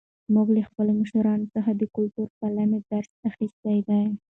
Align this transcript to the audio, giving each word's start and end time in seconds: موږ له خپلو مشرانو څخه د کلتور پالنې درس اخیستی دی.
موږ 0.33 0.47
له 0.55 0.61
خپلو 0.69 0.91
مشرانو 1.01 1.51
څخه 1.55 1.71
د 1.75 1.81
کلتور 1.95 2.27
پالنې 2.39 2.79
درس 2.91 3.11
اخیستی 3.29 3.79
دی. 3.87 4.03